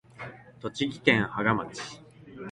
[0.59, 1.79] 栃木県芳賀町